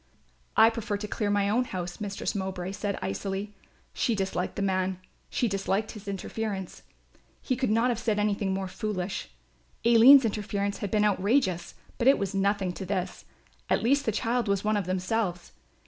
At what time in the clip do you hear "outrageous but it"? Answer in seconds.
11.05-12.17